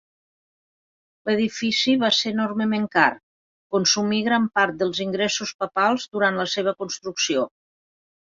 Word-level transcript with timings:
L'edifici 1.29 1.91
va 2.03 2.09
ser 2.19 2.31
enormement 2.35 2.87
car; 2.95 3.11
consumí 3.75 4.23
gran 4.29 4.49
part 4.59 4.79
dels 4.79 5.01
ingressos 5.07 5.53
papals 5.65 6.07
durant 6.17 6.43
la 6.43 6.49
seva 6.57 6.75
construcció. 6.83 7.45